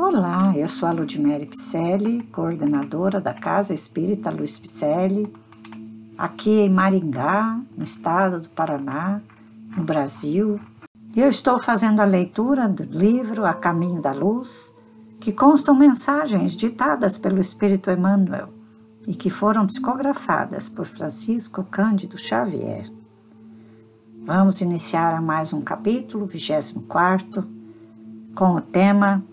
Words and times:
Olá, 0.00 0.56
eu 0.56 0.68
sou 0.68 0.88
a 0.88 0.92
Ludmere 0.92 1.44
Picelli, 1.44 2.22
coordenadora 2.30 3.20
da 3.20 3.34
Casa 3.34 3.74
Espírita 3.74 4.30
Luiz 4.30 4.56
Picelli, 4.56 5.28
aqui 6.16 6.60
em 6.60 6.70
Maringá, 6.70 7.60
no 7.76 7.82
estado 7.82 8.42
do 8.42 8.48
Paraná, 8.48 9.20
no 9.76 9.82
Brasil. 9.82 10.60
E 11.16 11.20
eu 11.20 11.28
estou 11.28 11.60
fazendo 11.60 11.98
a 11.98 12.04
leitura 12.04 12.68
do 12.68 12.84
livro 12.84 13.44
A 13.44 13.52
Caminho 13.52 14.00
da 14.00 14.12
Luz, 14.12 14.72
que 15.18 15.32
constam 15.32 15.74
mensagens 15.74 16.52
ditadas 16.52 17.18
pelo 17.18 17.40
Espírito 17.40 17.90
Emmanuel 17.90 18.50
e 19.04 19.16
que 19.16 19.28
foram 19.28 19.66
psicografadas 19.66 20.68
por 20.68 20.86
Francisco 20.86 21.64
Cândido 21.64 22.16
Xavier. 22.16 22.88
Vamos 24.22 24.60
iniciar 24.60 25.20
mais 25.20 25.52
um 25.52 25.60
capítulo, 25.60 26.24
24, 26.24 27.44
com 28.36 28.54
o 28.54 28.60
tema 28.60 29.24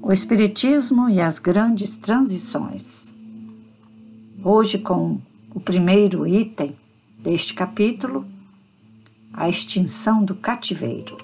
O 0.00 0.12
Espiritismo 0.12 1.08
e 1.10 1.20
as 1.20 1.38
Grandes 1.38 1.96
Transições. 1.96 3.12
Hoje, 4.42 4.78
com 4.78 5.20
o 5.52 5.60
primeiro 5.60 6.26
item 6.26 6.76
deste 7.18 7.52
capítulo, 7.52 8.24
a 9.32 9.48
extinção 9.48 10.24
do 10.24 10.36
cativeiro. 10.36 11.18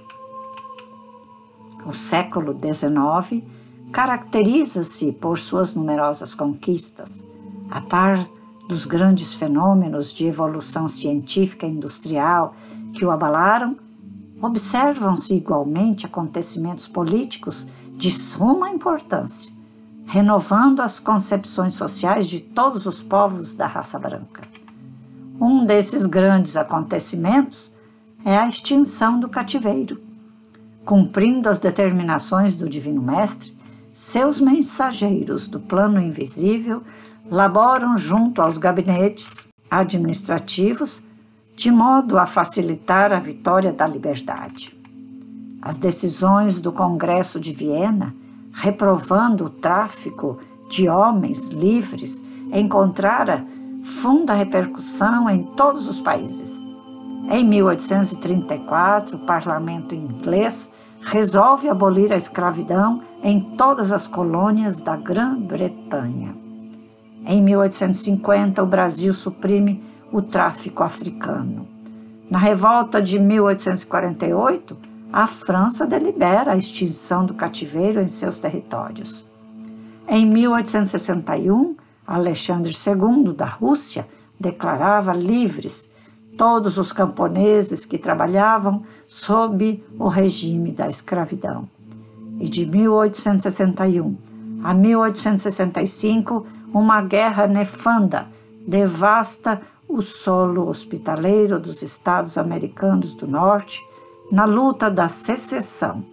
O 1.86 1.92
século 1.94 2.52
XIX 2.52 3.44
caracteriza-se 3.92 5.12
por 5.12 5.38
suas 5.38 5.72
numerosas 5.74 6.34
conquistas, 6.34 7.24
a 7.70 7.80
par 7.80 8.28
dos 8.68 8.86
grandes 8.86 9.34
fenômenos 9.34 10.12
de 10.12 10.26
evolução 10.26 10.88
científica 10.88 11.64
e 11.64 11.70
industrial 11.70 12.54
que 12.92 13.04
o 13.04 13.10
abalaram, 13.10 13.76
observam-se 14.42 15.34
igualmente 15.34 16.06
acontecimentos 16.06 16.88
políticos 16.88 17.66
de 17.96 18.10
suma 18.10 18.70
importância, 18.70 19.52
renovando 20.06 20.80
as 20.80 21.00
concepções 21.00 21.74
sociais 21.74 22.26
de 22.26 22.40
todos 22.40 22.86
os 22.86 23.02
povos 23.02 23.54
da 23.54 23.66
raça 23.66 23.98
branca. 23.98 24.42
Um 25.40 25.64
desses 25.64 26.06
grandes 26.06 26.56
acontecimentos 26.56 27.70
é 28.24 28.36
a 28.36 28.48
extinção 28.48 29.18
do 29.18 29.28
cativeiro. 29.28 30.00
Cumprindo 30.84 31.48
as 31.48 31.58
determinações 31.58 32.54
do 32.54 32.68
Divino 32.68 33.02
Mestre, 33.02 33.56
seus 33.92 34.40
mensageiros 34.40 35.46
do 35.46 35.60
plano 35.60 36.00
invisível 36.00 36.82
laboram 37.30 37.96
junto 37.96 38.42
aos 38.42 38.58
gabinetes 38.58 39.46
administrativos 39.70 41.02
de 41.56 41.70
modo 41.70 42.18
a 42.18 42.26
facilitar 42.26 43.12
a 43.12 43.18
vitória 43.18 43.72
da 43.72 43.86
liberdade. 43.86 44.76
As 45.64 45.78
decisões 45.78 46.60
do 46.60 46.70
Congresso 46.70 47.40
de 47.40 47.50
Viena, 47.50 48.14
reprovando 48.52 49.46
o 49.46 49.50
tráfico 49.50 50.38
de 50.68 50.90
homens 50.90 51.48
livres, 51.48 52.22
encontrara 52.52 53.46
funda 53.82 54.34
repercussão 54.34 55.28
em 55.30 55.42
todos 55.42 55.88
os 55.88 55.98
países. 55.98 56.62
Em 57.30 57.42
1834, 57.42 59.16
o 59.16 59.20
parlamento 59.20 59.94
inglês 59.94 60.70
resolve 61.00 61.66
abolir 61.66 62.12
a 62.12 62.16
escravidão 62.16 63.00
em 63.22 63.40
todas 63.40 63.90
as 63.90 64.06
colônias 64.06 64.82
da 64.82 64.96
Grã-Bretanha. 64.96 66.36
Em 67.26 67.40
1850, 67.40 68.62
o 68.62 68.66
Brasil 68.66 69.14
suprime 69.14 69.82
o 70.12 70.20
tráfico 70.20 70.82
africano. 70.82 71.66
Na 72.30 72.36
revolta 72.38 73.00
de 73.00 73.18
1848, 73.18 74.93
a 75.16 75.28
França 75.28 75.86
delibera 75.86 76.50
a 76.50 76.56
extinção 76.56 77.24
do 77.24 77.34
cativeiro 77.34 78.02
em 78.02 78.08
seus 78.08 78.40
territórios. 78.40 79.24
Em 80.08 80.26
1861, 80.26 81.76
Alexandre 82.04 82.72
II 82.72 83.32
da 83.32 83.46
Rússia 83.46 84.08
declarava 84.40 85.12
livres 85.12 85.88
todos 86.36 86.78
os 86.78 86.92
camponeses 86.92 87.86
que 87.86 87.96
trabalhavam 87.96 88.82
sob 89.06 89.80
o 90.00 90.08
regime 90.08 90.72
da 90.72 90.88
escravidão. 90.88 91.68
E 92.40 92.48
de 92.48 92.66
1861 92.66 94.16
a 94.64 94.74
1865, 94.74 96.44
uma 96.72 97.00
guerra 97.00 97.46
nefanda 97.46 98.26
devasta 98.66 99.60
o 99.88 100.02
solo 100.02 100.68
hospitaleiro 100.68 101.60
dos 101.60 101.82
Estados 101.82 102.36
Americanos 102.36 103.14
do 103.14 103.28
Norte 103.28 103.80
na 104.30 104.44
luta 104.44 104.90
da 104.90 105.08
secessão, 105.08 106.04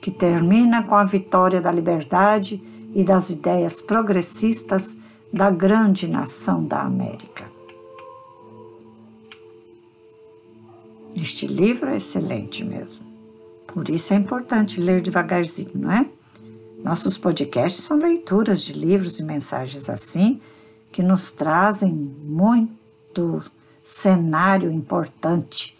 que 0.00 0.10
termina 0.10 0.82
com 0.82 0.94
a 0.94 1.04
vitória 1.04 1.60
da 1.60 1.70
liberdade 1.70 2.62
e 2.94 3.04
das 3.04 3.30
ideias 3.30 3.80
progressistas 3.80 4.96
da 5.32 5.50
grande 5.50 6.08
nação 6.08 6.64
da 6.64 6.82
América. 6.82 7.44
Este 11.14 11.46
livro 11.46 11.90
é 11.90 11.96
excelente 11.96 12.64
mesmo. 12.64 13.04
Por 13.66 13.88
isso 13.88 14.12
é 14.12 14.16
importante 14.16 14.80
ler 14.80 15.00
devagarzinho, 15.00 15.70
não 15.74 15.92
é? 15.92 16.06
Nossos 16.82 17.18
podcasts 17.18 17.84
são 17.84 17.98
leituras 17.98 18.62
de 18.62 18.72
livros 18.72 19.18
e 19.18 19.22
mensagens 19.22 19.88
assim 19.88 20.40
que 20.90 21.02
nos 21.02 21.30
trazem 21.30 21.92
muito 21.92 23.42
cenário 23.82 24.70
importante. 24.72 25.76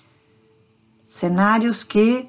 Cenários 1.11 1.83
que 1.83 2.29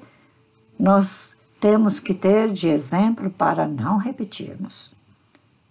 nós 0.76 1.36
temos 1.60 2.00
que 2.00 2.12
ter 2.12 2.50
de 2.50 2.66
exemplo 2.66 3.30
para 3.30 3.68
não 3.68 3.96
repetirmos. 3.96 4.92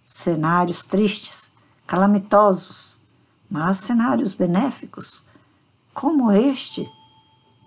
Cenários 0.05 0.85
tristes, 0.85 1.51
calamitosos, 1.85 3.01
mas 3.49 3.79
cenários 3.79 4.33
benéficos, 4.33 5.25
como 5.93 6.31
este 6.31 6.89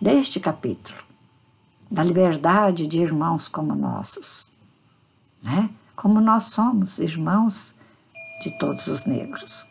deste 0.00 0.41
capítulo, 0.41 0.97
da 1.91 2.03
liberdade 2.03 2.87
de 2.87 3.03
irmãos 3.03 3.47
como 3.47 3.75
nossos, 3.75 4.50
né? 5.43 5.69
Como 5.94 6.22
nós 6.22 6.44
somos 6.44 6.99
irmãos 6.99 7.75
de 8.43 8.59
todos 8.59 8.87
os 8.87 9.05
negros. 9.05 9.66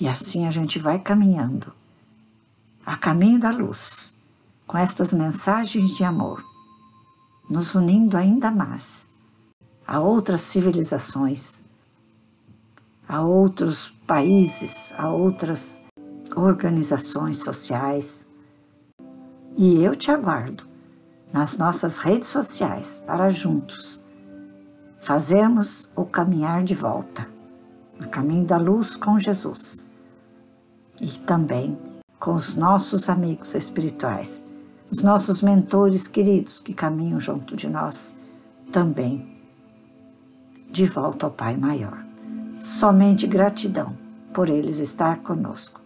E 0.00 0.08
assim 0.08 0.48
a 0.48 0.50
gente 0.50 0.80
vai 0.80 0.98
caminhando, 0.98 1.72
a 2.84 2.96
caminho 2.96 3.38
da 3.38 3.50
luz, 3.50 4.14
com 4.66 4.76
estas 4.76 5.12
mensagens 5.12 5.96
de 5.96 6.04
amor, 6.04 6.44
nos 7.48 7.74
unindo 7.74 8.16
ainda 8.16 8.50
mais 8.50 9.08
a 9.86 10.00
outras 10.00 10.40
civilizações, 10.40 11.62
a 13.08 13.20
outros 13.22 13.90
países, 14.06 14.94
a 14.96 15.10
outras 15.10 15.80
organizações 16.34 17.38
sociais, 17.38 18.26
e 19.56 19.82
eu 19.82 19.94
te 19.94 20.10
aguardo 20.10 20.64
nas 21.32 21.56
nossas 21.56 21.98
redes 21.98 22.28
sociais 22.28 23.02
para 23.06 23.28
juntos 23.30 24.02
fazermos 25.04 25.90
o 25.94 26.06
caminhar 26.06 26.62
de 26.62 26.74
volta, 26.74 27.28
no 28.00 28.08
caminho 28.08 28.46
da 28.46 28.56
luz 28.56 28.96
com 28.96 29.18
Jesus 29.18 29.86
e 30.98 31.08
também 31.20 31.78
com 32.24 32.32
os 32.32 32.54
nossos 32.54 33.10
amigos 33.10 33.54
espirituais, 33.54 34.42
os 34.90 35.02
nossos 35.02 35.42
mentores 35.42 36.06
queridos 36.06 36.58
que 36.58 36.72
caminham 36.72 37.20
junto 37.20 37.54
de 37.54 37.68
nós 37.68 38.16
também 38.72 39.36
de 40.70 40.86
volta 40.86 41.26
ao 41.26 41.32
Pai 41.32 41.54
Maior. 41.54 42.02
Somente 42.58 43.26
gratidão 43.26 43.94
por 44.32 44.48
eles 44.48 44.78
estar 44.78 45.18
conosco, 45.18 45.78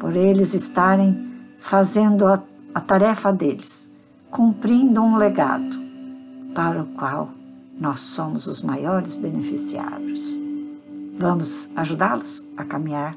por 0.00 0.16
eles 0.16 0.52
estarem 0.52 1.30
fazendo 1.58 2.26
a 2.26 2.42
a 2.74 2.80
tarefa 2.80 3.32
deles, 3.32 3.92
cumprindo 4.30 5.02
um 5.02 5.16
legado 5.16 5.76
para 6.54 6.82
o 6.82 6.86
qual 6.86 7.28
nós 7.78 8.00
somos 8.00 8.46
os 8.46 8.62
maiores 8.62 9.14
beneficiários. 9.14 10.38
Vamos 11.16 11.68
ajudá-los 11.76 12.44
a 12.56 12.64
caminhar 12.64 13.16